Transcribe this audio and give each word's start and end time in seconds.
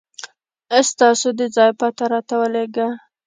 ستاسو 0.89 1.27
د 1.39 1.41
ځای 1.55 1.71
پته 1.79 2.05
راته 2.11 2.35
ولېږه 2.41 2.87